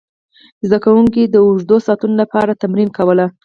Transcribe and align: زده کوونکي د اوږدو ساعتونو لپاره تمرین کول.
زده 0.67 0.77
کوونکي 0.85 1.21
د 1.27 1.35
اوږدو 1.45 1.77
ساعتونو 1.85 2.15
لپاره 2.21 2.59
تمرین 2.61 2.89
کول. 2.97 3.19